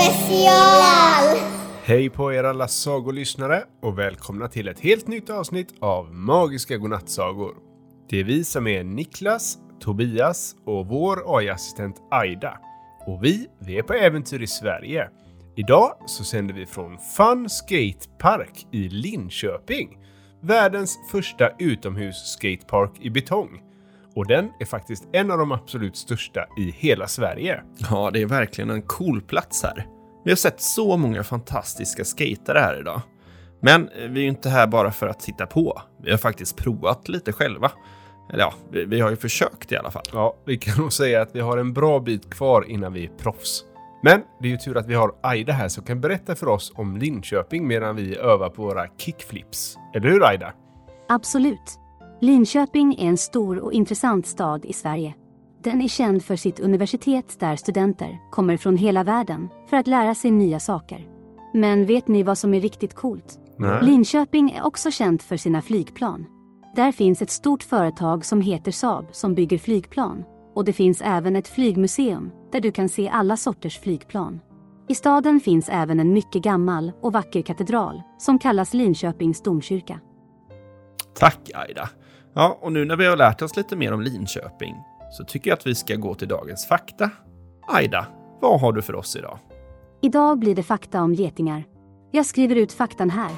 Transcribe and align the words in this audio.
special! 0.00 1.38
Hej 1.84 2.10
på 2.10 2.32
er 2.32 2.44
alla 2.44 2.68
sagolyssnare 2.68 3.64
och 3.82 3.98
välkomna 3.98 4.48
till 4.48 4.68
ett 4.68 4.80
helt 4.80 5.06
nytt 5.06 5.30
avsnitt 5.30 5.74
av 5.80 6.14
Magiska 6.14 6.76
godnattsagor. 6.76 7.54
Det 8.10 8.20
är 8.20 8.24
vi 8.24 8.44
som 8.44 8.66
är 8.66 8.84
Niklas, 8.84 9.58
Tobias 9.80 10.54
och 10.66 10.86
vår 10.86 11.38
AI-assistent 11.38 11.96
Aida. 12.10 12.58
Och 13.06 13.24
vi, 13.24 13.46
vi 13.58 13.78
är 13.78 13.82
på 13.82 13.92
äventyr 13.92 14.42
i 14.42 14.46
Sverige. 14.46 15.08
Idag 15.56 15.92
så 16.06 16.24
sänder 16.24 16.54
vi 16.54 16.66
från 16.66 16.98
Fun 17.16 17.48
Skate 17.48 18.08
Park 18.18 18.66
i 18.72 18.88
Linköping. 18.88 19.98
Världens 20.42 20.98
första 21.10 21.50
utomhus 21.58 22.16
skatepark 22.16 22.92
i 23.00 23.10
betong. 23.10 23.69
Och 24.14 24.26
den 24.26 24.50
är 24.60 24.64
faktiskt 24.64 25.08
en 25.12 25.30
av 25.30 25.38
de 25.38 25.52
absolut 25.52 25.96
största 25.96 26.46
i 26.58 26.70
hela 26.70 27.06
Sverige. 27.06 27.62
Ja, 27.90 28.10
det 28.12 28.22
är 28.22 28.26
verkligen 28.26 28.70
en 28.70 28.82
cool 28.82 29.22
plats 29.22 29.62
här. 29.62 29.86
Vi 30.24 30.30
har 30.30 30.36
sett 30.36 30.60
så 30.60 30.96
många 30.96 31.24
fantastiska 31.24 32.04
skatare 32.04 32.58
här 32.58 32.80
idag. 32.80 33.00
Men 33.62 33.88
eh, 33.88 34.08
vi 34.08 34.20
är 34.20 34.24
ju 34.24 34.28
inte 34.28 34.48
här 34.48 34.66
bara 34.66 34.92
för 34.92 35.06
att 35.06 35.20
titta 35.20 35.46
på. 35.46 35.82
Vi 36.02 36.10
har 36.10 36.18
faktiskt 36.18 36.56
provat 36.56 37.08
lite 37.08 37.32
själva. 37.32 37.72
Eller 38.32 38.42
ja, 38.42 38.54
vi, 38.70 38.84
vi 38.84 39.00
har 39.00 39.10
ju 39.10 39.16
försökt 39.16 39.72
i 39.72 39.76
alla 39.76 39.90
fall. 39.90 40.04
Ja, 40.12 40.36
vi 40.44 40.58
kan 40.58 40.82
nog 40.82 40.92
säga 40.92 41.22
att 41.22 41.30
vi 41.32 41.40
har 41.40 41.58
en 41.58 41.72
bra 41.72 42.00
bit 42.00 42.30
kvar 42.30 42.64
innan 42.68 42.92
vi 42.92 43.04
är 43.04 43.08
proffs. 43.08 43.64
Men 44.02 44.22
det 44.40 44.48
är 44.48 44.50
ju 44.50 44.56
tur 44.56 44.76
att 44.76 44.86
vi 44.86 44.94
har 44.94 45.12
Aida 45.22 45.52
här 45.52 45.68
som 45.68 45.84
kan 45.84 46.00
berätta 46.00 46.34
för 46.34 46.48
oss 46.48 46.72
om 46.74 46.96
Linköping 46.96 47.66
medan 47.66 47.96
vi 47.96 48.16
övar 48.16 48.48
på 48.48 48.62
våra 48.62 48.86
kickflips. 48.98 49.76
Eller 49.94 50.08
hur 50.08 50.28
Aida? 50.28 50.52
Absolut. 51.08 51.78
Linköping 52.22 52.94
är 52.94 53.08
en 53.08 53.16
stor 53.16 53.58
och 53.58 53.72
intressant 53.72 54.26
stad 54.26 54.64
i 54.64 54.72
Sverige. 54.72 55.14
Den 55.62 55.82
är 55.82 55.88
känd 55.88 56.24
för 56.24 56.36
sitt 56.36 56.60
universitet 56.60 57.40
där 57.40 57.56
studenter 57.56 58.18
kommer 58.30 58.56
från 58.56 58.76
hela 58.76 59.04
världen 59.04 59.48
för 59.66 59.76
att 59.76 59.86
lära 59.86 60.14
sig 60.14 60.30
nya 60.30 60.60
saker. 60.60 61.06
Men 61.54 61.86
vet 61.86 62.08
ni 62.08 62.22
vad 62.22 62.38
som 62.38 62.54
är 62.54 62.60
riktigt 62.60 62.94
coolt? 62.94 63.38
Nej. 63.58 63.84
Linköping 63.84 64.50
är 64.50 64.66
också 64.66 64.90
känt 64.90 65.22
för 65.22 65.36
sina 65.36 65.62
flygplan. 65.62 66.26
Där 66.76 66.92
finns 66.92 67.22
ett 67.22 67.30
stort 67.30 67.62
företag 67.62 68.24
som 68.24 68.40
heter 68.40 68.72
Saab 68.72 69.06
som 69.12 69.34
bygger 69.34 69.58
flygplan. 69.58 70.24
Och 70.54 70.64
det 70.64 70.72
finns 70.72 71.02
även 71.04 71.36
ett 71.36 71.48
flygmuseum 71.48 72.30
där 72.52 72.60
du 72.60 72.72
kan 72.72 72.88
se 72.88 73.08
alla 73.08 73.36
sorters 73.36 73.78
flygplan. 73.78 74.40
I 74.88 74.94
staden 74.94 75.40
finns 75.40 75.68
även 75.68 76.00
en 76.00 76.12
mycket 76.12 76.42
gammal 76.42 76.92
och 77.00 77.12
vacker 77.12 77.42
katedral 77.42 78.02
som 78.18 78.38
kallas 78.38 78.74
Linköpings 78.74 79.42
domkyrka. 79.42 80.00
Tack 81.14 81.50
Aida! 81.54 81.88
Ja, 82.34 82.58
och 82.60 82.72
nu 82.72 82.84
när 82.84 82.96
vi 82.96 83.06
har 83.06 83.16
lärt 83.16 83.42
oss 83.42 83.56
lite 83.56 83.76
mer 83.76 83.92
om 83.92 84.00
Linköping 84.00 84.74
så 85.10 85.24
tycker 85.24 85.50
jag 85.50 85.56
att 85.56 85.66
vi 85.66 85.74
ska 85.74 85.96
gå 85.96 86.14
till 86.14 86.28
dagens 86.28 86.66
fakta. 86.66 87.10
Aida, 87.68 88.06
vad 88.40 88.60
har 88.60 88.72
du 88.72 88.82
för 88.82 88.94
oss 88.94 89.16
idag? 89.16 89.38
Idag 90.02 90.38
blir 90.38 90.54
det 90.54 90.62
fakta 90.62 91.02
om 91.02 91.14
getingar. 91.14 91.64
Jag 92.10 92.26
skriver 92.26 92.56
ut 92.56 92.72
faktan 92.72 93.10
här. 93.10 93.30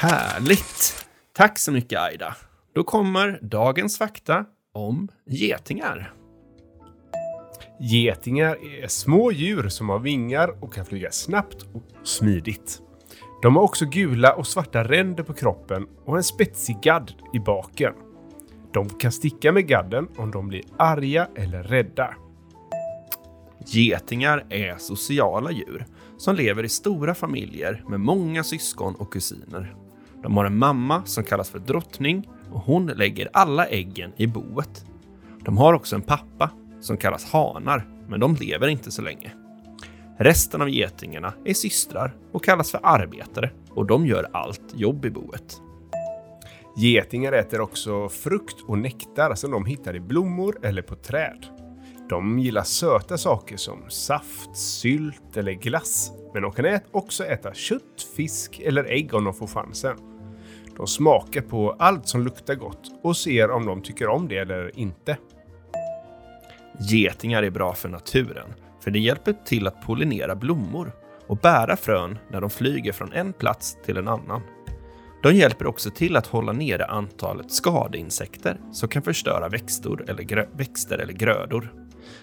Härligt! 0.00 1.06
Tack 1.32 1.58
så 1.58 1.72
mycket 1.72 2.00
Aida. 2.00 2.36
Då 2.74 2.84
kommer 2.84 3.38
dagens 3.42 3.98
fakta 3.98 4.44
om 4.72 5.08
getingar. 5.26 6.12
Getingar 7.80 8.82
är 8.82 8.88
små 8.88 9.32
djur 9.32 9.68
som 9.68 9.88
har 9.88 9.98
vingar 9.98 10.64
och 10.64 10.74
kan 10.74 10.84
flyga 10.84 11.10
snabbt 11.10 11.62
och 11.62 12.06
smidigt. 12.06 12.83
De 13.44 13.56
har 13.56 13.62
också 13.62 13.86
gula 13.86 14.32
och 14.32 14.46
svarta 14.46 14.84
ränder 14.84 15.22
på 15.22 15.32
kroppen 15.32 15.86
och 16.04 16.16
en 16.16 16.22
spetsig 16.22 16.76
gadd 16.82 17.12
i 17.32 17.38
baken. 17.38 17.92
De 18.72 18.88
kan 18.88 19.12
sticka 19.12 19.52
med 19.52 19.66
gadden 19.66 20.08
om 20.16 20.30
de 20.30 20.48
blir 20.48 20.62
arga 20.78 21.28
eller 21.36 21.62
rädda. 21.62 22.14
Getingar 23.66 24.46
är 24.48 24.76
sociala 24.76 25.50
djur 25.50 25.86
som 26.18 26.36
lever 26.36 26.64
i 26.64 26.68
stora 26.68 27.14
familjer 27.14 27.84
med 27.88 28.00
många 28.00 28.44
syskon 28.44 28.94
och 28.94 29.12
kusiner. 29.12 29.76
De 30.22 30.36
har 30.36 30.44
en 30.44 30.58
mamma 30.58 31.02
som 31.04 31.24
kallas 31.24 31.50
för 31.50 31.58
drottning 31.58 32.28
och 32.52 32.60
hon 32.60 32.86
lägger 32.86 33.28
alla 33.32 33.66
äggen 33.66 34.12
i 34.16 34.26
boet. 34.26 34.84
De 35.44 35.58
har 35.58 35.74
också 35.74 35.96
en 35.96 36.02
pappa 36.02 36.50
som 36.80 36.96
kallas 36.96 37.32
hanar, 37.32 37.88
men 38.08 38.20
de 38.20 38.34
lever 38.34 38.68
inte 38.68 38.90
så 38.90 39.02
länge. 39.02 39.43
Resten 40.18 40.62
av 40.62 40.68
getingarna 40.68 41.34
är 41.44 41.54
systrar 41.54 42.16
och 42.32 42.44
kallas 42.44 42.70
för 42.70 42.80
arbetare 42.82 43.50
och 43.70 43.86
de 43.86 44.06
gör 44.06 44.28
allt 44.32 44.74
jobb 44.74 45.04
i 45.04 45.10
boet. 45.10 45.60
Getingar 46.76 47.32
äter 47.32 47.60
också 47.60 48.08
frukt 48.08 48.56
och 48.68 48.78
nektar 48.78 49.34
som 49.34 49.50
de 49.50 49.64
hittar 49.66 49.96
i 49.96 50.00
blommor 50.00 50.58
eller 50.62 50.82
på 50.82 50.94
träd. 50.94 51.46
De 52.08 52.38
gillar 52.38 52.62
söta 52.62 53.18
saker 53.18 53.56
som 53.56 53.84
saft, 53.88 54.56
sylt 54.56 55.36
eller 55.36 55.52
glass. 55.52 56.12
Men 56.32 56.42
de 56.42 56.52
kan 56.52 56.80
också 56.90 57.24
äta 57.24 57.54
kött, 57.54 58.06
fisk 58.16 58.60
eller 58.64 58.84
ägg 58.84 59.14
om 59.14 59.24
de 59.24 59.34
får 59.34 59.46
chansen. 59.46 59.96
De 60.76 60.86
smakar 60.86 61.40
på 61.40 61.76
allt 61.78 62.08
som 62.08 62.24
luktar 62.24 62.54
gott 62.54 63.00
och 63.02 63.16
ser 63.16 63.50
om 63.50 63.66
de 63.66 63.82
tycker 63.82 64.08
om 64.08 64.28
det 64.28 64.38
eller 64.38 64.78
inte. 64.78 65.16
Getingar 66.90 67.42
är 67.42 67.50
bra 67.50 67.74
för 67.74 67.88
naturen, 67.88 68.54
för 68.84 68.90
det 68.90 68.98
hjälper 68.98 69.32
till 69.44 69.66
att 69.66 69.82
pollinera 69.82 70.34
blommor 70.34 70.92
och 71.26 71.36
bära 71.36 71.76
frön 71.76 72.18
när 72.30 72.40
de 72.40 72.50
flyger 72.50 72.92
från 72.92 73.12
en 73.12 73.32
plats 73.32 73.78
till 73.84 73.96
en 73.96 74.08
annan. 74.08 74.40
De 75.22 75.32
hjälper 75.34 75.66
också 75.66 75.90
till 75.90 76.16
att 76.16 76.26
hålla 76.26 76.52
nere 76.52 76.84
antalet 76.84 77.52
skadeinsekter 77.52 78.60
som 78.72 78.88
kan 78.88 79.02
förstöra 79.02 79.48
växter 79.48 80.10
eller, 80.10 80.22
grö- 80.22 80.48
växter 80.56 80.98
eller 80.98 81.12
grödor. 81.12 81.72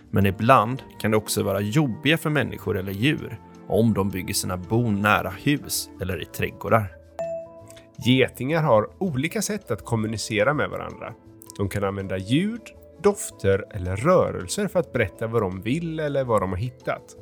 Men 0.09 0.25
ibland 0.25 0.83
kan 0.99 1.11
det 1.11 1.17
också 1.17 1.43
vara 1.43 1.61
jobbiga 1.61 2.17
för 2.17 2.29
människor 2.29 2.77
eller 2.77 2.91
djur 2.91 3.39
om 3.67 3.93
de 3.93 4.09
bygger 4.09 4.33
sina 4.33 4.57
bon 4.57 5.01
nära 5.01 5.33
hus 5.43 5.89
eller 6.01 6.21
i 6.21 6.25
trädgårdar. 6.25 6.91
Getingar 8.05 8.63
har 8.63 8.89
olika 8.97 9.41
sätt 9.41 9.71
att 9.71 9.85
kommunicera 9.85 10.53
med 10.53 10.69
varandra. 10.69 11.13
De 11.57 11.69
kan 11.69 11.83
använda 11.83 12.17
ljud, 12.17 12.61
dofter 13.01 13.65
eller 13.71 13.95
rörelser 13.95 14.67
för 14.67 14.79
att 14.79 14.93
berätta 14.93 15.27
vad 15.27 15.41
de 15.41 15.61
vill 15.61 15.99
eller 15.99 16.23
vad 16.23 16.41
de 16.41 16.49
har 16.49 16.57
hittat. 16.57 17.15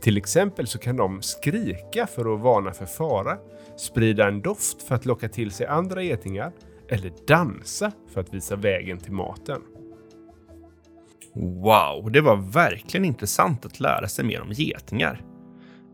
Till 0.00 0.16
exempel 0.16 0.66
så 0.66 0.78
kan 0.78 0.96
de 0.96 1.22
skrika 1.22 2.06
för 2.06 2.34
att 2.34 2.40
varna 2.40 2.72
för 2.72 2.86
fara, 2.86 3.38
sprida 3.76 4.28
en 4.28 4.42
doft 4.42 4.82
för 4.82 4.94
att 4.94 5.06
locka 5.06 5.28
till 5.28 5.50
sig 5.50 5.66
andra 5.66 6.02
getingar 6.02 6.52
eller 6.88 7.12
dansa 7.26 7.92
för 8.12 8.20
att 8.20 8.34
visa 8.34 8.56
vägen 8.56 8.98
till 8.98 9.12
maten. 9.12 9.62
Wow, 11.34 12.12
det 12.12 12.20
var 12.20 12.36
verkligen 12.36 13.04
intressant 13.04 13.66
att 13.66 13.80
lära 13.80 14.08
sig 14.08 14.24
mer 14.24 14.40
om 14.40 14.52
getingar. 14.52 15.24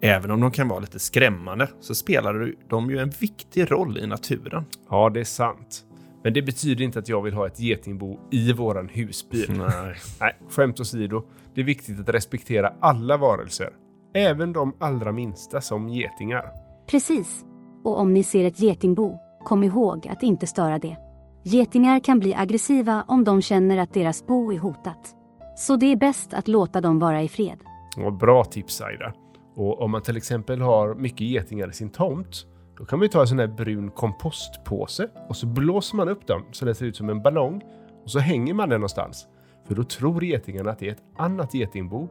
Även 0.01 0.31
om 0.31 0.41
de 0.41 0.51
kan 0.51 0.69
vara 0.69 0.81
lite 0.81 0.99
skrämmande 0.99 1.69
så 1.81 1.95
spelar 1.95 2.55
de 2.69 2.91
ju 2.91 2.99
en 2.99 3.11
viktig 3.11 3.71
roll 3.71 3.99
i 3.99 4.07
naturen. 4.07 4.65
Ja, 4.91 5.11
det 5.11 5.21
är 5.21 5.25
sant. 5.25 5.85
Men 6.25 6.33
det 6.33 6.43
betyder 6.43 6.85
inte 6.85 6.99
att 6.99 7.09
jag 7.09 7.23
vill 7.23 7.35
ha 7.35 7.47
ett 7.47 7.61
getingbo 7.61 8.19
i 8.31 8.53
våran 8.53 8.89
husbil. 8.89 9.53
Nej. 9.59 9.97
Nej, 10.21 10.37
skämt 10.51 10.81
åsido. 10.81 11.23
Det 11.55 11.61
är 11.61 11.65
viktigt 11.65 12.01
att 12.01 12.09
respektera 12.09 12.73
alla 12.81 13.17
varelser. 13.17 13.71
Även 14.15 14.53
de 14.53 14.77
allra 14.81 15.13
minsta 15.13 15.61
som 15.61 15.89
getingar. 15.89 16.53
Precis. 16.87 17.45
Och 17.85 17.99
om 18.01 18.15
ni 18.15 18.23
ser 18.23 18.45
ett 18.45 18.61
getingbo, 18.61 19.19
kom 19.45 19.65
ihåg 19.65 20.09
att 20.09 20.23
inte 20.23 20.47
störa 20.47 20.79
det. 20.79 20.97
Getingar 21.45 22.01
kan 22.01 22.19
bli 22.19 22.35
aggressiva 22.35 23.05
om 23.09 23.25
de 23.25 23.43
känner 23.43 23.79
att 23.79 23.95
deras 23.95 24.27
bo 24.27 24.53
är 24.53 24.59
hotat. 24.59 25.15
Så 25.57 25.77
det 25.77 25.93
är 25.93 25.97
bäst 25.97 26.35
att 26.35 26.49
låta 26.49 26.81
dem 26.81 26.99
vara 26.99 27.23
i 27.23 27.29
fred. 27.29 27.59
Och 27.97 28.13
bra 28.13 28.45
tips 28.45 28.81
Aida. 28.81 29.13
Och 29.57 29.81
om 29.81 29.91
man 29.91 30.03
till 30.03 30.17
exempel 30.17 30.61
har 30.61 30.95
mycket 30.95 31.21
getingar 31.21 31.71
i 31.71 31.73
sin 31.73 31.91
tomt, 31.91 32.47
då 32.79 32.85
kan 32.85 33.03
ju 33.03 33.09
ta 33.09 33.21
en 33.21 33.29
sån 33.29 33.39
här 33.39 33.47
brun 33.47 33.91
kompostpåse 33.91 35.09
och 35.29 35.37
så 35.37 35.47
blåser 35.47 35.97
man 35.97 36.09
upp 36.09 36.27
den 36.27 36.43
så 36.53 36.65
det 36.65 36.75
ser 36.75 36.87
ut 36.87 36.97
som 36.97 37.09
en 37.11 37.23
ballong 37.23 37.63
och 38.05 38.11
så 38.11 38.19
hänger 38.19 38.55
man 38.55 38.69
den 38.69 38.81
någonstans. 38.81 39.27
För 39.69 39.75
då 39.75 39.85
tror 39.85 40.25
getingarna 40.25 40.71
att 40.71 40.79
det 40.79 40.89
är 40.89 40.93
ett 40.93 41.03
annat 41.19 41.55
getingbo 41.55 42.09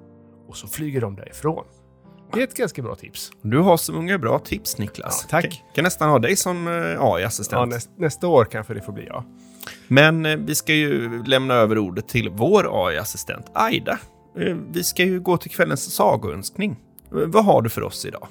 och 0.47 0.55
så 0.57 0.67
flyger 0.67 1.01
de 1.01 1.15
därifrån. 1.15 1.65
Det 2.33 2.39
är 2.39 2.43
ett 2.43 2.53
ganska 2.57 2.81
bra 2.81 2.95
tips. 2.95 3.31
Du 3.41 3.57
har 3.59 3.77
så 3.77 3.93
många 3.93 4.17
bra 4.17 4.39
tips 4.39 4.77
Niklas. 4.77 5.19
Ja, 5.23 5.29
tack. 5.29 5.43
Kan, 5.43 5.51
kan 5.75 5.83
nästan 5.83 6.09
ha 6.09 6.19
dig 6.19 6.35
som 6.35 6.67
eh, 6.67 7.01
AI-assistent. 7.03 7.59
Ja, 7.59 7.65
näst, 7.65 7.89
nästa 7.97 8.27
år 8.27 8.45
kanske 8.45 8.73
det 8.73 8.81
får 8.81 8.93
bli 8.93 9.05
ja. 9.07 9.23
Men 9.87 10.25
eh, 10.25 10.35
vi 10.37 10.55
ska 10.55 10.73
ju 10.73 11.23
lämna 11.23 11.53
över 11.53 11.77
ordet 11.77 12.07
till 12.07 12.29
vår 12.29 12.87
AI-assistent 12.87 13.45
Aida. 13.53 13.99
Eh, 14.39 14.55
Vi 14.71 14.83
ska 14.83 15.03
ju 15.03 15.19
gå 15.19 15.37
till 15.37 15.51
kvällens 15.51 15.93
sagoönskning. 15.95 16.71
Eh, 17.11 17.17
Vad 17.27 17.45
har 17.45 17.61
du 17.61 17.69
för 17.69 17.83
oss 17.83 18.05
idag? 18.05 18.27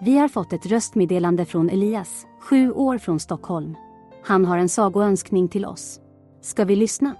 Vi 0.00 0.18
har 0.18 0.28
fått 0.28 0.52
ett 0.52 0.66
röstmeddelande 0.66 1.44
från 1.44 1.70
Elias, 1.70 2.26
sju 2.40 2.72
år 2.72 2.98
från 2.98 3.20
Stockholm. 3.20 3.74
Han 4.24 4.44
har 4.44 4.58
en 4.58 4.68
sagoönskning 4.68 5.48
till 5.48 5.64
oss. 5.64 6.00
Ska 6.42 6.64
vi 6.64 6.76
lyssna? 6.76 7.14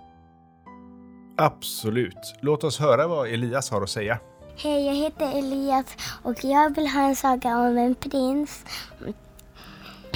Absolut. 1.36 2.34
Låt 2.40 2.64
oss 2.64 2.78
höra 2.78 3.08
vad 3.08 3.28
Elias 3.28 3.70
har 3.70 3.82
att 3.82 3.90
säga. 3.90 4.18
Hej, 4.56 4.86
jag 4.86 4.94
heter 4.94 5.38
Elias 5.38 5.86
och 6.22 6.44
jag 6.44 6.74
vill 6.74 6.88
ha 6.88 7.02
en 7.02 7.16
saga 7.16 7.58
om 7.58 7.78
en 7.78 7.94
prins. 7.94 8.64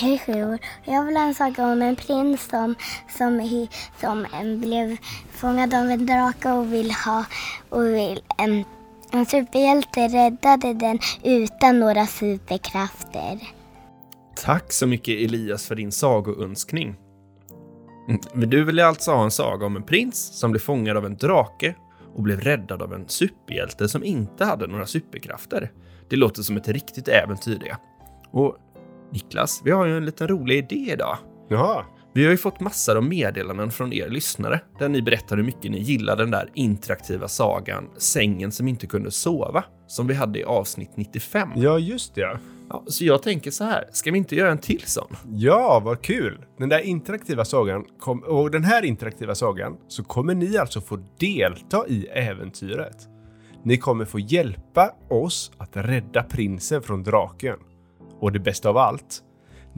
Jag 0.01 0.11
är 0.11 0.19
sju 0.19 0.45
år. 0.45 0.59
Jag 0.85 1.05
vill 1.05 1.17
ha 1.17 1.25
en 1.25 1.35
saga 1.35 1.67
om 1.73 1.83
en 1.83 1.97
prins 1.97 2.49
som, 2.49 2.75
som, 3.19 3.67
som 4.01 4.27
blev 4.61 4.97
fångad 5.31 5.75
av 5.75 5.91
en 5.91 6.07
drake 6.07 6.51
och 6.51 6.73
vill 6.73 6.91
ha 6.91 7.25
och 7.69 7.85
vill 7.85 8.21
en, 8.39 8.65
en 9.13 9.27
superhjälte 9.27 10.09
räddade 10.09 10.75
den 10.75 10.99
utan 11.25 11.81
några 11.81 12.07
superkrafter. 12.07 13.39
Tack 14.37 14.73
så 14.73 14.87
mycket 14.87 15.21
Elias 15.21 15.67
för 15.67 15.75
din 15.75 15.93
sagoönskning. 15.93 16.97
Mm, 18.09 18.21
Men 18.33 18.51
du 18.51 18.65
ville 18.65 18.87
alltså 18.87 19.11
ha 19.13 19.25
en 19.25 19.31
saga 19.31 19.67
om 19.67 19.77
en 19.77 19.83
prins 19.83 20.39
som 20.39 20.51
blev 20.51 20.61
fångad 20.61 20.97
av 20.97 21.07
en 21.07 21.17
drake 21.17 21.75
och 22.15 22.23
blev 22.23 22.41
räddad 22.41 22.83
av 22.83 22.95
en 22.95 23.09
superhjälte 23.09 23.89
som 23.89 24.05
inte 24.05 24.45
hade 24.45 24.67
några 24.67 24.87
superkrafter. 24.87 25.71
Det 26.09 26.17
låter 26.17 26.43
som 26.43 26.57
ett 26.57 26.69
riktigt 26.69 27.09
äventyr 27.09 27.59
det. 27.59 27.77
Och 28.31 28.57
Niklas, 29.13 29.61
vi 29.65 29.71
har 29.71 29.87
ju 29.87 29.97
en 29.97 30.05
liten 30.05 30.29
rolig 30.29 30.59
idé 30.59 30.93
idag. 30.93 31.19
Jaha. 31.49 31.85
Vi 32.13 32.25
har 32.25 32.31
ju 32.31 32.37
fått 32.37 32.61
massor 32.61 32.97
av 32.97 33.05
meddelanden 33.05 33.71
från 33.71 33.93
er 33.93 34.09
lyssnare 34.09 34.61
där 34.79 34.89
ni 34.89 35.03
berättar 35.03 35.37
hur 35.37 35.45
mycket 35.45 35.71
ni 35.71 35.81
gillar 35.81 36.17
den 36.17 36.31
där 36.31 36.51
interaktiva 36.55 37.29
sagan 37.29 37.89
Sängen 37.97 38.53
som 38.53 38.69
inte 38.69 38.87
kunde 38.87 39.11
sova 39.11 39.65
som 39.87 40.07
vi 40.07 40.15
hade 40.15 40.39
i 40.39 40.45
avsnitt 40.45 40.91
95. 40.95 41.49
Ja, 41.57 41.79
just 41.79 42.15
det. 42.15 42.39
Ja, 42.69 42.85
så 42.87 43.05
jag 43.05 43.23
tänker 43.23 43.51
så 43.51 43.65
här, 43.65 43.85
ska 43.93 44.11
vi 44.11 44.19
inte 44.19 44.37
göra 44.37 44.51
en 44.51 44.59
till 44.59 44.83
sån? 44.87 45.17
Ja, 45.33 45.83
vad 45.85 46.03
kul! 46.03 46.45
Den 46.59 46.69
där 46.69 46.81
interaktiva 46.81 47.45
sagan, 47.45 47.85
kom, 47.99 48.23
och 48.23 48.51
den 48.51 48.65
här 48.65 48.85
interaktiva 48.85 49.35
sagan, 49.35 49.77
så 49.89 50.05
kommer 50.05 50.35
ni 50.35 50.59
alltså 50.59 50.81
få 50.81 50.99
delta 51.19 51.87
i 51.89 52.07
äventyret. 52.07 53.09
Ni 53.65 53.77
kommer 53.77 54.05
få 54.05 54.19
hjälpa 54.19 54.95
oss 55.11 55.53
att 55.59 55.77
rädda 55.77 56.23
prinsen 56.23 56.83
från 56.83 57.03
draken. 57.03 57.57
Och 58.21 58.33
det 58.33 58.39
bästa 58.39 58.69
av 58.69 58.77
allt, 58.77 59.23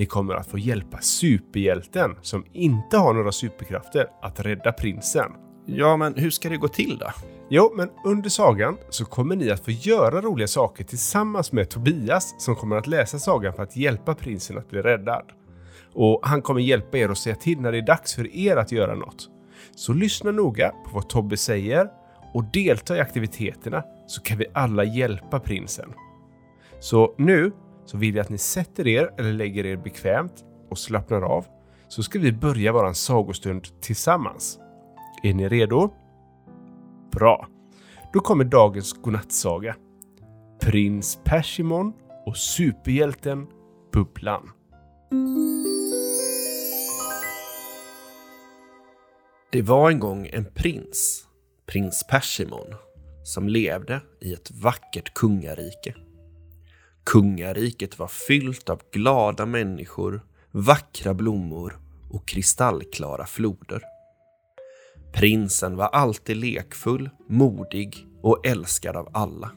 ni 0.01 0.07
kommer 0.07 0.35
att 0.35 0.47
få 0.47 0.59
hjälpa 0.59 0.99
superhjälten 1.01 2.17
som 2.23 2.45
inte 2.53 2.97
har 2.97 3.15
några 3.15 3.33
superkrafter 3.33 4.07
att 4.23 4.41
rädda 4.41 4.73
prinsen. 4.73 5.33
Ja, 5.67 5.97
men 5.97 6.15
hur 6.15 6.31
ska 6.31 6.49
det 6.49 6.57
gå 6.57 6.69
till 6.69 6.99
då? 6.99 7.07
Jo, 7.51 7.73
men 7.77 7.91
under 8.05 8.31
sagan 8.31 8.77
så 8.91 9.05
kommer 9.05 9.37
ni 9.37 9.51
att 9.51 9.65
få 9.65 9.71
göra 9.71 10.21
roliga 10.21 10.49
saker 10.49 10.85
tillsammans 10.85 11.53
med 11.53 11.71
Tobias 11.71 12.35
som 12.39 12.57
kommer 12.57 12.77
att 12.77 12.87
läsa 12.87 13.19
sagan 13.19 13.53
för 13.53 13.63
att 13.63 13.77
hjälpa 13.77 14.15
prinsen 14.15 14.59
att 14.59 14.71
bli 14.71 14.83
räddad. 14.83 15.25
Och 15.95 16.21
han 16.23 16.43
kommer 16.43 16.61
hjälpa 16.61 16.99
er 16.99 17.09
att 17.09 17.19
säga 17.19 17.37
till 17.37 17.61
när 17.61 17.73
det 17.73 17.79
är 17.79 17.87
dags 17.87 18.15
för 18.15 18.37
er 18.37 18.57
att 18.57 18.73
göra 18.73 18.95
något. 18.95 19.29
Så 19.77 19.93
lyssna 19.93 20.31
noga 20.31 20.69
på 20.69 20.91
vad 20.95 21.09
Tobbe 21.09 21.37
säger 21.37 21.89
och 22.35 22.45
delta 22.45 22.97
i 22.97 23.01
aktiviteterna 23.01 23.83
så 24.07 24.23
kan 24.23 24.39
vi 24.39 24.47
alla 24.55 24.85
hjälpa 24.85 25.41
prinsen. 25.41 25.93
Så 26.81 27.15
nu 27.19 27.53
så 27.91 27.99
vill 27.99 28.15
jag 28.15 28.25
att 28.25 28.31
ni 28.31 28.39
sätter 28.39 28.89
er 28.89 29.11
eller 29.19 29.33
lägger 29.33 29.67
er 29.67 29.77
bekvämt 29.77 30.45
och 30.71 30.79
slappnar 30.79 31.23
av 31.23 31.47
så 31.89 32.03
ska 32.03 32.19
vi 32.19 32.33
börja 32.33 32.73
våran 32.73 32.95
sagostund 32.95 33.81
tillsammans. 33.81 34.59
Är 35.23 35.35
ni 35.35 35.49
redo? 35.49 35.91
Bra. 37.13 37.49
Då 38.13 38.21
kommer 38.21 38.45
dagens 38.45 38.93
godnattsaga. 38.93 39.77
Prins 40.61 41.19
Persimon 41.25 41.93
och 42.27 42.37
superhjälten 42.37 43.47
Bubblan. 43.93 44.51
Det 49.53 49.63
var 49.63 49.91
en 49.91 49.99
gång 49.99 50.27
en 50.33 50.45
prins, 50.55 51.25
prins 51.67 52.07
Persimon, 52.11 52.75
som 53.25 53.49
levde 53.49 54.01
i 54.21 54.33
ett 54.33 54.51
vackert 54.51 55.15
kungarike. 55.15 55.95
Kungariket 57.05 57.99
var 57.99 58.09
fyllt 58.09 58.71
av 58.71 58.83
glada 58.93 59.47
människor, 59.47 60.21
vackra 60.51 61.15
blommor 61.15 61.79
och 62.11 62.29
kristallklara 62.29 63.27
floder. 63.27 63.83
Prinsen 65.13 65.77
var 65.77 65.87
alltid 65.87 66.37
lekfull, 66.37 67.11
modig 67.29 68.07
och 68.23 68.47
älskad 68.47 68.97
av 68.97 69.09
alla. 69.13 69.51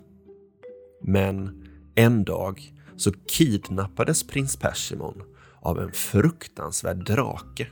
Men 1.02 1.64
en 1.96 2.24
dag 2.24 2.74
så 2.98 3.12
kidnappades 3.12 4.28
prins 4.28 4.58
Persimon 4.58 5.24
av 5.62 5.80
en 5.80 5.92
fruktansvärd 5.92 7.06
drake 7.06 7.68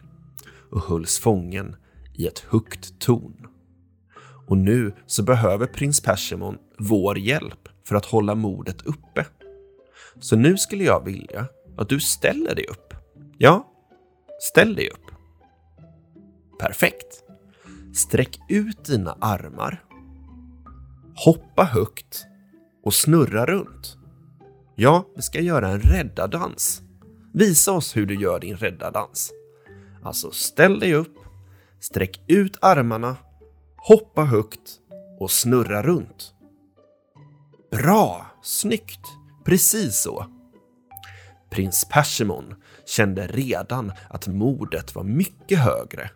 och 0.71 0.81
hölls 0.81 1.19
fången 1.19 1.75
i 2.13 2.27
ett 2.27 2.39
högt 2.39 2.99
torn. 2.99 3.47
Och 4.47 4.57
nu 4.57 4.93
så 5.05 5.23
behöver 5.23 5.67
prins 5.67 6.01
Persimon 6.01 6.57
vår 6.79 7.17
hjälp 7.17 7.69
för 7.87 7.95
att 7.95 8.05
hålla 8.05 8.35
modet 8.35 8.81
uppe. 8.81 9.25
Så 10.21 10.35
nu 10.35 10.57
skulle 10.57 10.83
jag 10.83 11.05
vilja 11.05 11.47
att 11.77 11.89
du 11.89 11.99
ställer 11.99 12.55
dig 12.55 12.65
upp. 12.67 12.93
Ja, 13.37 13.67
ställ 14.39 14.75
dig 14.75 14.89
upp. 14.89 15.11
Perfekt. 16.59 17.23
Sträck 17.93 18.39
ut 18.49 18.85
dina 18.85 19.17
armar. 19.21 19.83
Hoppa 21.15 21.63
högt 21.63 22.25
och 22.83 22.93
snurra 22.93 23.45
runt. 23.45 23.97
Ja, 24.75 25.05
vi 25.15 25.21
ska 25.21 25.39
göra 25.41 25.69
en 25.69 25.79
räddardans. 25.79 26.81
Visa 27.33 27.71
oss 27.71 27.95
hur 27.95 28.05
du 28.05 28.15
gör 28.15 28.39
din 28.39 28.55
räddardans. 28.55 29.31
Alltså, 30.03 30.31
ställ 30.31 30.79
dig 30.79 30.93
upp, 30.93 31.17
sträck 31.79 32.21
ut 32.27 32.57
armarna, 32.61 33.17
hoppa 33.77 34.23
högt 34.23 34.79
och 35.19 35.31
snurra 35.31 35.83
runt. 35.83 36.33
Bra! 37.71 38.25
Snyggt! 38.43 39.20
Precis 39.45 40.01
så. 40.01 40.25
Prins 41.49 41.85
Persimon 41.91 42.55
kände 42.85 43.27
redan 43.27 43.91
att 44.09 44.27
modet 44.27 44.95
var 44.95 45.03
mycket 45.03 45.59
högre. 45.59 46.11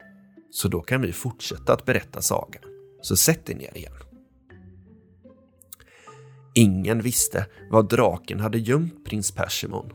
Så 0.51 0.67
då 0.67 0.81
kan 0.81 1.01
vi 1.01 1.11
fortsätta 1.11 1.73
att 1.73 1.85
berätta 1.85 2.21
sagan. 2.21 2.63
Så 3.01 3.15
sätt 3.15 3.45
dig 3.45 3.55
ner 3.55 3.77
igen. 3.77 3.93
Ingen 6.53 7.01
visste 7.01 7.45
var 7.69 7.83
draken 7.83 8.39
hade 8.39 8.57
gömt 8.57 9.05
prins 9.05 9.31
Persimon 9.31 9.93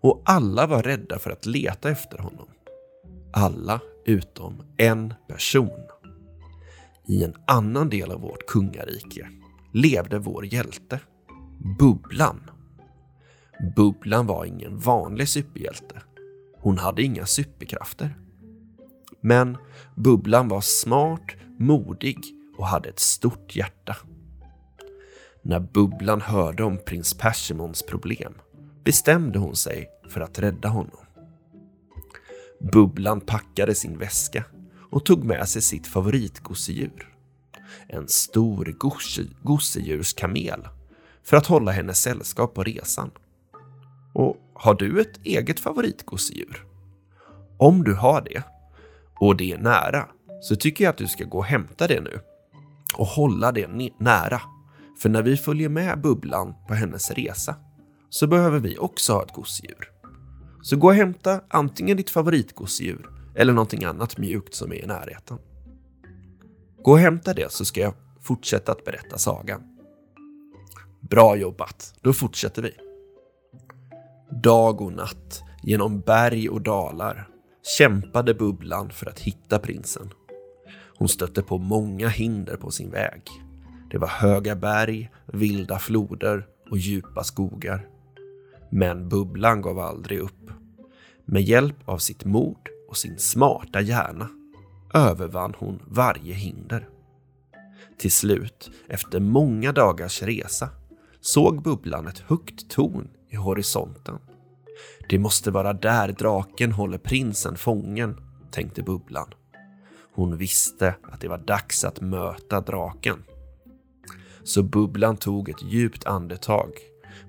och 0.00 0.22
alla 0.24 0.66
var 0.66 0.82
rädda 0.82 1.18
för 1.18 1.30
att 1.30 1.46
leta 1.46 1.90
efter 1.90 2.18
honom. 2.18 2.48
Alla 3.32 3.80
utom 4.04 4.62
en 4.76 5.14
person. 5.28 5.80
I 7.06 7.24
en 7.24 7.34
annan 7.46 7.88
del 7.88 8.10
av 8.10 8.20
vårt 8.20 8.46
kungarike 8.46 9.28
levde 9.72 10.18
vår 10.18 10.46
hjälte, 10.46 11.00
Bubblan. 11.78 12.51
Bubblan 13.62 14.26
var 14.26 14.44
ingen 14.44 14.78
vanlig 14.78 15.28
superhjälte. 15.28 16.02
Hon 16.58 16.78
hade 16.78 17.02
inga 17.02 17.26
superkrafter. 17.26 18.16
Men 19.20 19.56
Bubblan 19.94 20.48
var 20.48 20.60
smart, 20.60 21.26
modig 21.58 22.18
och 22.58 22.66
hade 22.66 22.88
ett 22.88 22.98
stort 22.98 23.56
hjärta. 23.56 23.96
När 25.42 25.60
Bubblan 25.60 26.20
hörde 26.20 26.64
om 26.64 26.78
prins 26.86 27.14
Persimons 27.14 27.82
problem 27.82 28.34
bestämde 28.84 29.38
hon 29.38 29.56
sig 29.56 29.88
för 30.08 30.20
att 30.20 30.38
rädda 30.38 30.68
honom. 30.68 31.00
Bubblan 32.72 33.20
packade 33.20 33.74
sin 33.74 33.98
väska 33.98 34.44
och 34.90 35.04
tog 35.04 35.24
med 35.24 35.48
sig 35.48 35.62
sitt 35.62 35.86
favoritgosedjur. 35.86 37.08
En 37.88 38.08
stor 38.08 38.76
gosedjurskamel 39.42 40.68
för 41.22 41.36
att 41.36 41.46
hålla 41.46 41.72
henne 41.72 41.94
sällskap 41.94 42.54
på 42.54 42.64
resan. 42.64 43.10
Och 44.12 44.36
har 44.54 44.74
du 44.74 45.00
ett 45.00 45.20
eget 45.24 45.60
favoritgosedjur? 45.60 46.66
Om 47.58 47.84
du 47.84 47.94
har 47.94 48.20
det 48.20 48.42
och 49.20 49.36
det 49.36 49.52
är 49.52 49.58
nära 49.58 50.08
så 50.40 50.56
tycker 50.56 50.84
jag 50.84 50.90
att 50.90 50.98
du 50.98 51.08
ska 51.08 51.24
gå 51.24 51.38
och 51.38 51.44
hämta 51.44 51.86
det 51.86 52.00
nu 52.00 52.20
och 52.96 53.06
hålla 53.06 53.52
det 53.52 53.68
nära. 53.98 54.42
För 55.02 55.08
när 55.08 55.22
vi 55.22 55.36
följer 55.36 55.68
med 55.68 56.00
Bubblan 56.00 56.54
på 56.68 56.74
hennes 56.74 57.10
resa 57.10 57.56
så 58.08 58.26
behöver 58.26 58.58
vi 58.58 58.78
också 58.78 59.12
ha 59.12 59.22
ett 59.22 59.32
gosedjur. 59.32 59.90
Så 60.62 60.76
gå 60.76 60.86
och 60.86 60.94
hämta 60.94 61.40
antingen 61.48 61.96
ditt 61.96 62.10
favoritgosedjur 62.10 63.08
eller 63.34 63.52
någonting 63.52 63.84
annat 63.84 64.18
mjukt 64.18 64.54
som 64.54 64.72
är 64.72 64.84
i 64.84 64.86
närheten. 64.86 65.38
Gå 66.82 66.90
och 66.90 66.98
hämta 66.98 67.34
det 67.34 67.52
så 67.52 67.64
ska 67.64 67.80
jag 67.80 67.94
fortsätta 68.20 68.72
att 68.72 68.84
berätta 68.84 69.18
sagan. 69.18 69.62
Bra 71.00 71.36
jobbat, 71.36 71.94
då 72.00 72.12
fortsätter 72.12 72.62
vi. 72.62 72.91
Dag 74.32 74.80
och 74.80 74.92
natt, 74.92 75.42
genom 75.62 76.00
berg 76.00 76.48
och 76.48 76.60
dalar, 76.60 77.28
kämpade 77.78 78.34
Bubblan 78.34 78.90
för 78.90 79.06
att 79.06 79.18
hitta 79.18 79.58
prinsen. 79.58 80.10
Hon 80.98 81.08
stötte 81.08 81.42
på 81.42 81.58
många 81.58 82.08
hinder 82.08 82.56
på 82.56 82.70
sin 82.70 82.90
väg. 82.90 83.22
Det 83.90 83.98
var 83.98 84.08
höga 84.08 84.56
berg, 84.56 85.10
vilda 85.26 85.78
floder 85.78 86.46
och 86.70 86.78
djupa 86.78 87.24
skogar. 87.24 87.86
Men 88.70 89.08
Bubblan 89.08 89.62
gav 89.62 89.78
aldrig 89.78 90.18
upp. 90.18 90.50
Med 91.24 91.42
hjälp 91.42 91.88
av 91.88 91.98
sitt 91.98 92.24
mod 92.24 92.68
och 92.88 92.96
sin 92.96 93.18
smarta 93.18 93.80
hjärna 93.80 94.28
övervann 94.94 95.54
hon 95.58 95.82
varje 95.86 96.34
hinder. 96.34 96.88
Till 97.98 98.12
slut, 98.12 98.70
efter 98.88 99.20
många 99.20 99.72
dagars 99.72 100.22
resa, 100.22 100.68
såg 101.20 101.62
Bubblan 101.62 102.06
ett 102.06 102.18
högt 102.18 102.70
torn 102.70 103.08
i 103.32 103.36
horisonten. 103.36 104.18
Det 105.08 105.18
måste 105.18 105.50
vara 105.50 105.72
där 105.72 106.08
draken 106.08 106.72
håller 106.72 106.98
prinsen 106.98 107.56
fången, 107.56 108.20
tänkte 108.50 108.82
Bubblan. 108.82 109.34
Hon 110.14 110.36
visste 110.36 110.94
att 111.02 111.20
det 111.20 111.28
var 111.28 111.38
dags 111.38 111.84
att 111.84 112.00
möta 112.00 112.60
draken. 112.60 113.24
Så 114.44 114.62
Bubblan 114.62 115.16
tog 115.16 115.48
ett 115.48 115.62
djupt 115.62 116.06
andetag, 116.06 116.70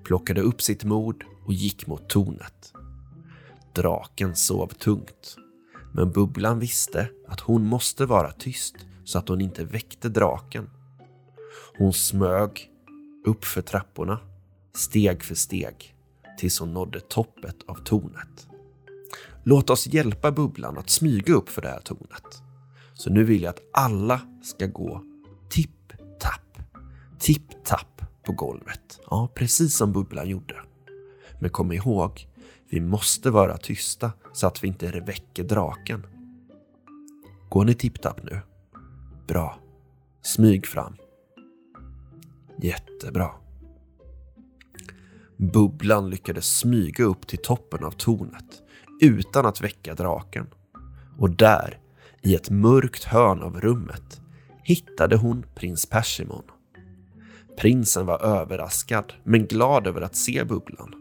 plockade 0.04 0.42
upp 0.42 0.62
sitt 0.62 0.84
mod 0.84 1.24
och 1.46 1.54
gick 1.54 1.88
mot 1.88 2.10
tornet. 2.10 2.74
Draken 3.74 4.36
sov 4.36 4.68
tungt, 4.68 5.38
men 5.94 6.12
Bubblan 6.12 6.60
visste 6.60 7.10
att 7.28 7.40
hon 7.40 7.66
måste 7.66 8.06
vara 8.06 8.32
tyst 8.32 8.76
så 9.04 9.20
att 9.20 9.30
hon 9.30 9.42
inte 9.42 9.64
väckte 9.64 10.10
draken. 10.10 10.70
Hon 11.78 11.94
smög 11.94 12.70
upp 13.26 13.46
för 13.46 13.62
trapporna, 13.62 14.20
steg 14.78 15.24
för 15.24 15.36
steg, 15.36 15.96
tills 16.38 16.60
hon 16.60 16.74
nådde 16.74 17.00
toppet 17.00 17.56
av 17.68 17.76
tornet. 17.76 18.48
Låt 19.44 19.70
oss 19.70 19.88
hjälpa 19.88 20.32
Bubblan 20.32 20.78
att 20.78 20.90
smyga 20.90 21.34
upp 21.34 21.50
för 21.50 21.62
det 21.62 21.70
här 21.70 21.80
tornet. 21.80 22.42
Så 22.94 23.10
nu 23.10 23.24
vill 23.24 23.42
jag 23.44 23.50
att 23.50 23.62
alla 23.74 24.22
ska 24.44 24.66
gå 24.68 25.04
tipp-tapp, 25.50 26.58
tipp-tapp 27.20 28.02
på 28.24 28.32
golvet. 28.32 29.00
Ja, 29.10 29.30
precis 29.36 29.78
som 29.78 29.92
Bubblan 29.92 30.30
gjorde. 30.30 30.56
Men 31.40 31.50
kom 31.50 31.72
ihåg, 31.72 32.28
vi 32.70 32.80
måste 32.80 33.32
vara 33.32 33.58
tysta 33.58 34.12
så 34.34 34.48
att 34.48 34.64
vi 34.64 34.68
inte 34.68 35.00
väcker 35.00 35.44
draken. 35.44 36.08
Går 37.50 37.66
ni 37.66 37.74
tipp-tapp 37.74 38.24
nu? 38.24 38.40
Bra. 39.28 39.60
Smyg 40.22 40.68
fram. 40.68 40.96
Jättebra. 42.62 43.43
Bubblan 45.52 46.10
lyckades 46.10 46.58
smyga 46.58 47.04
upp 47.04 47.28
till 47.28 47.42
toppen 47.42 47.84
av 47.84 47.92
tornet 47.92 48.62
utan 49.02 49.46
att 49.46 49.62
väcka 49.62 49.96
draken. 49.96 50.48
Och 51.18 51.30
där, 51.30 51.80
i 52.22 52.36
ett 52.36 52.50
mörkt 52.50 53.04
hörn 53.04 53.42
av 53.42 53.62
rummet, 53.62 54.22
hittade 54.64 55.16
hon 55.16 55.46
prins 55.56 55.86
Persimon. 55.86 56.44
Prinsen 57.58 58.06
var 58.06 58.22
överraskad, 58.22 59.14
men 59.24 59.46
glad 59.46 59.88
över 59.88 60.02
att 60.02 60.16
se 60.16 60.44
Bubblan. 60.44 60.94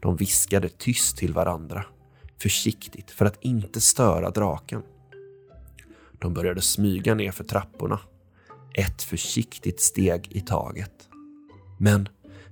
De 0.00 0.16
viskade 0.16 0.68
tyst 0.68 1.16
till 1.16 1.32
varandra, 1.32 1.84
försiktigt 2.38 3.10
för 3.10 3.24
att 3.24 3.44
inte 3.44 3.80
störa 3.80 4.30
draken. 4.30 4.82
De 6.18 6.34
började 6.34 6.60
smyga 6.60 7.14
ner 7.14 7.32
för 7.32 7.44
trapporna, 7.44 8.00
ett 8.74 9.02
försiktigt 9.02 9.80
steg 9.80 10.28
i 10.30 10.40
taget. 10.40 11.08
Men 11.78 12.08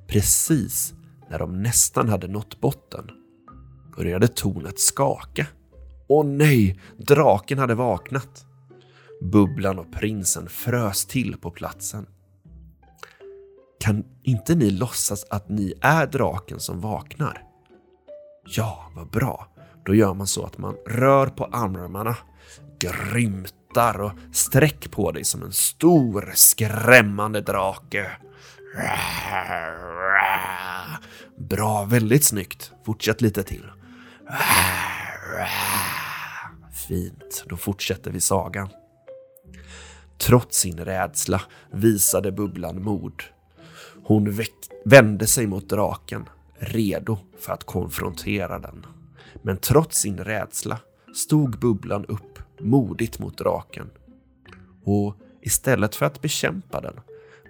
precis 0.06 0.94
när 1.30 1.38
de 1.38 1.62
nästan 1.62 2.08
hade 2.08 2.28
nått 2.28 2.60
botten 2.60 3.10
började 3.96 4.28
tornet 4.28 4.80
skaka. 4.80 5.46
Åh 6.08 6.26
nej, 6.26 6.80
draken 6.96 7.58
hade 7.58 7.74
vaknat. 7.74 8.46
Bubblan 9.20 9.78
och 9.78 9.92
prinsen 9.92 10.48
frös 10.48 11.06
till 11.06 11.36
på 11.36 11.50
platsen. 11.50 12.06
Kan 13.80 14.04
inte 14.22 14.54
ni 14.54 14.70
låtsas 14.70 15.24
att 15.30 15.48
ni 15.48 15.74
är 15.80 16.06
draken 16.06 16.60
som 16.60 16.80
vaknar? 16.80 17.42
Ja, 18.44 18.90
vad 18.94 19.10
bra. 19.10 19.48
Då 19.84 19.94
gör 19.94 20.14
man 20.14 20.26
så 20.26 20.44
att 20.44 20.58
man 20.58 20.74
rör 20.86 21.26
på 21.26 21.44
armarna, 21.44 22.16
grymtar 22.78 24.00
och 24.00 24.12
sträck 24.32 24.90
på 24.90 25.12
dig 25.12 25.24
som 25.24 25.42
en 25.42 25.52
stor 25.52 26.32
skrämmande 26.34 27.40
drake. 27.40 28.10
Bra, 31.36 31.84
väldigt 31.84 32.24
snyggt. 32.24 32.72
Fortsätt 32.84 33.20
lite 33.20 33.42
till. 33.42 33.66
Fint, 36.88 37.44
då 37.46 37.56
fortsätter 37.56 38.10
vi 38.10 38.20
sagan. 38.20 38.68
Trots 40.18 40.58
sin 40.58 40.78
rädsla 40.78 41.42
visade 41.70 42.32
Bubblan 42.32 42.82
mod. 42.82 43.22
Hon 44.04 44.42
vände 44.84 45.26
sig 45.26 45.46
mot 45.46 45.68
draken, 45.68 46.28
redo 46.58 47.18
för 47.38 47.52
att 47.52 47.64
konfrontera 47.64 48.58
den. 48.58 48.86
Men 49.42 49.56
trots 49.56 49.98
sin 49.98 50.18
rädsla 50.18 50.78
stod 51.14 51.58
Bubblan 51.58 52.04
upp 52.04 52.38
modigt 52.60 53.18
mot 53.18 53.38
draken. 53.38 53.90
Och 54.84 55.16
istället 55.40 55.94
för 55.94 56.06
att 56.06 56.22
bekämpa 56.22 56.80
den 56.80 57.00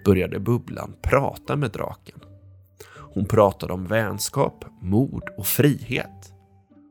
började 0.05 0.39
Bubblan 0.39 0.95
prata 1.01 1.55
med 1.55 1.71
draken. 1.71 2.19
Hon 3.17 3.25
pratade 3.25 3.73
om 3.73 3.85
vänskap, 3.85 4.65
mod 4.81 5.23
och 5.37 5.45
frihet. 5.45 6.33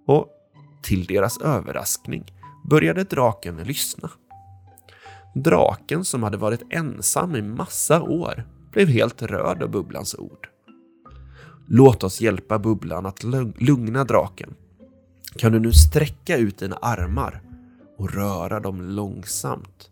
Och 0.07 0.29
till 0.83 1.05
deras 1.05 1.41
överraskning 1.41 2.25
började 2.71 3.05
draken 3.05 3.57
lyssna. 3.57 4.11
Draken 5.35 6.05
som 6.05 6.23
hade 6.23 6.37
varit 6.37 6.63
ensam 6.71 7.37
i 7.37 7.43
massa 7.43 8.03
år 8.03 8.45
blev 8.73 8.89
helt 8.89 9.23
rörd 9.23 9.63
av 9.63 9.71
Bubblans 9.71 10.15
ord. 10.15 10.49
Låt 11.67 12.05
oss 12.05 12.21
hjälpa 12.21 12.59
Bubblan 12.59 13.07
att 13.07 13.25
lugna 13.59 14.05
draken. 14.05 14.55
Kan 15.39 15.53
du 15.53 15.61
nu 15.61 15.73
sträcka 15.73 16.37
ut 16.37 16.59
dina 16.59 16.77
armar 16.77 17.43
och 17.99 18.15
röra 18.15 18.61
dem 18.61 18.81
långsamt? 18.83 19.91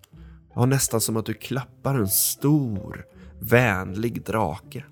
Ja, 0.54 0.66
nästan 0.66 1.00
som 1.00 1.16
att 1.16 1.26
du 1.26 1.34
klappar 1.34 1.94
en 1.94 2.08
stor, 2.08 3.04
vänlig 3.40 4.24
drake. 4.24 4.84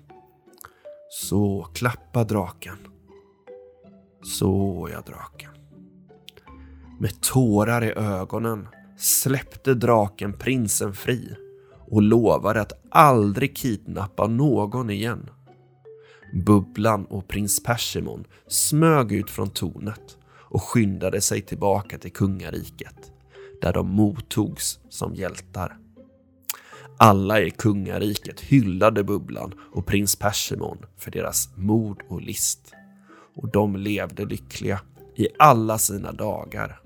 Så, 1.15 1.67
klappa 1.73 2.23
draken. 2.23 2.77
Så 4.23 4.87
ja, 4.91 5.01
draken. 5.01 5.49
Med 6.99 7.21
tårar 7.21 7.83
i 7.83 7.91
ögonen 7.91 8.67
släppte 8.97 9.73
draken 9.73 10.33
prinsen 10.33 10.93
fri 10.93 11.35
och 11.89 12.01
lovade 12.01 12.61
att 12.61 12.73
aldrig 12.89 13.55
kidnappa 13.55 14.27
någon 14.27 14.89
igen. 14.89 15.29
Bubblan 16.45 17.05
och 17.05 17.27
prins 17.27 17.63
Persimon 17.63 18.25
smög 18.47 19.11
ut 19.11 19.29
från 19.29 19.49
tornet 19.49 20.17
och 20.35 20.63
skyndade 20.63 21.21
sig 21.21 21.41
tillbaka 21.41 21.97
till 21.97 22.13
kungariket 22.13 23.11
där 23.61 23.73
de 23.73 23.89
mottogs 23.89 24.79
som 24.89 25.15
hjältar. 25.15 25.82
Alla 27.05 27.41
i 27.41 27.51
kungariket 27.51 28.41
hyllade 28.41 29.03
Bubblan 29.03 29.53
och 29.71 29.85
prins 29.85 30.15
Persimon 30.15 30.77
för 30.97 31.11
deras 31.11 31.49
mod 31.55 31.97
och 32.09 32.21
list. 32.21 32.73
Och 33.35 33.51
de 33.51 33.75
levde 33.75 34.25
lyckliga 34.25 34.81
i 35.15 35.27
alla 35.39 35.77
sina 35.77 36.11
dagar. 36.11 36.79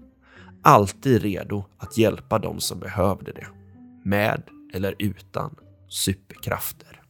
Alltid 0.62 1.22
redo 1.22 1.66
att 1.78 1.98
hjälpa 1.98 2.40
dem 2.40 2.60
som 2.60 2.80
behövde 2.80 3.32
det. 3.32 3.48
Med 4.04 4.44
eller 4.74 4.96
utan 5.00 5.56
superkrafter. 5.90 7.02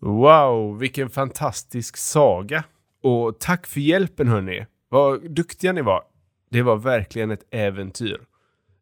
Wow, 0.00 0.78
vilken 0.78 1.10
fantastisk 1.10 1.96
saga! 1.96 2.64
Och 3.02 3.38
tack 3.38 3.66
för 3.66 3.80
hjälpen 3.80 4.28
hörni! 4.28 4.66
Vad 4.88 5.30
duktiga 5.30 5.72
ni 5.72 5.82
var! 5.82 6.02
Det 6.50 6.62
var 6.62 6.76
verkligen 6.76 7.30
ett 7.30 7.44
äventyr. 7.50 8.20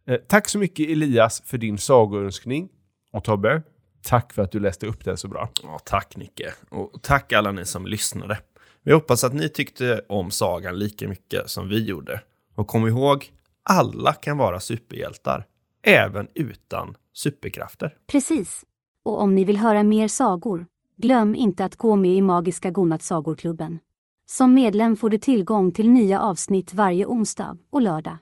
Eh, 0.07 0.17
tack 0.17 0.49
så 0.49 0.59
mycket 0.59 0.91
Elias 0.91 1.43
för 1.45 1.59
din 1.59 1.79
sagoönskning. 1.79 2.69
Och 3.13 3.25
Tobbe, 3.25 3.63
tack 4.03 4.33
för 4.33 4.43
att 4.43 4.53
du 4.53 4.61
läste 4.61 4.87
upp 4.87 5.05
den 5.05 5.17
så 5.17 5.29
bra. 5.29 5.49
Ja, 5.63 5.79
tack 5.85 6.17
Nicke. 6.17 6.53
Och 6.71 7.03
tack 7.03 7.33
alla 7.33 7.53
ni 7.53 7.65
som 7.65 7.87
lyssnade. 7.87 8.39
Vi 8.83 8.93
hoppas 8.93 9.25
att 9.25 9.35
ni 9.35 9.49
tyckte 9.49 10.01
om 10.09 10.31
sagan 10.31 10.79
lika 10.79 11.09
mycket 11.09 11.51
som 11.51 11.69
vi 11.69 11.85
gjorde. 11.85 12.21
Och 12.55 12.67
kom 12.67 12.89
ihåg, 12.89 13.33
alla 13.63 14.13
kan 14.13 14.39
vara 14.39 14.61
superhjältar. 14.61 15.47
Även 15.83 16.29
utan 16.35 16.97
superkrafter. 17.13 17.97
Precis. 18.07 18.65
Och 19.05 19.21
om 19.21 19.35
ni 19.35 19.45
vill 19.45 19.57
höra 19.57 19.83
mer 19.83 20.09
sagor 20.09 20.67
Glöm 21.01 21.35
inte 21.35 21.65
att 21.65 21.77
gå 21.77 21.97
med 21.97 22.11
i 22.11 22.23
Magiska 22.23 22.71
Godnattsagorklubben. 22.71 23.79
Som 24.27 24.55
medlem 24.55 24.97
får 24.97 25.11
du 25.11 25.19
tillgång 25.19 25.73
till 25.73 25.91
nya 25.91 26.21
avsnitt 26.21 26.75
varje 26.75 27.07
onsdag 27.07 27.59
och 27.71 27.83
lördag. 27.83 28.17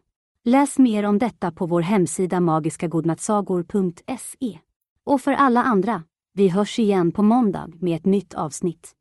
Läs 0.45 0.79
mer 0.79 1.05
om 1.05 1.19
detta 1.19 1.51
på 1.51 1.67
vår 1.67 1.81
hemsida 1.81 2.41
magiskagodnattsagor.se. 2.41 4.59
Och 5.05 5.21
för 5.21 5.33
alla 5.33 5.63
andra, 5.63 6.03
vi 6.35 6.49
hörs 6.49 6.79
igen 6.79 7.13
på 7.13 7.23
måndag 7.23 7.69
med 7.81 7.97
ett 7.97 8.05
nytt 8.05 8.35
avsnitt. 8.35 8.93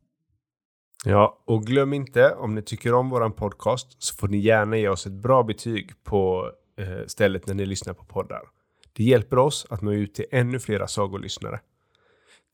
Ja, 1.05 1.44
och 1.46 1.63
glöm 1.63 1.94
inte, 1.94 2.36
om 2.36 2.55
ni 2.55 2.62
tycker 2.62 2.94
om 2.94 3.10
våran 3.10 3.32
podcast 3.32 4.03
så 4.03 4.15
får 4.15 4.27
ni 4.27 4.38
gärna 4.38 4.77
ge 4.77 4.89
oss 4.89 5.05
ett 5.05 5.13
bra 5.13 5.44
betyg 5.44 6.03
på 6.03 6.51
eh, 6.79 7.05
stället 7.08 7.48
när 7.48 7.53
ni 7.53 7.65
lyssnar 7.65 7.94
på 7.94 8.05
poddar. 8.05 8.41
Det 8.94 9.03
hjälper 9.03 9.38
oss 9.38 9.65
att 9.70 9.82
nå 9.82 9.91
ut 9.91 10.13
till 10.13 10.25
ännu 10.32 10.60
flera 10.60 10.88
sagolyssnare. 10.88 11.60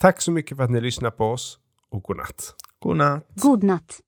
Tack 0.01 0.21
så 0.21 0.31
mycket 0.31 0.57
för 0.57 0.63
att 0.63 0.71
ni 0.71 0.81
lyssnar 0.81 1.11
på 1.11 1.25
oss 1.25 1.59
och 1.89 2.03
god 2.03 2.17
natt. 2.17 2.55
God 2.79 2.97
natt. 2.97 3.27
God 3.35 3.63
natt. 3.63 3.99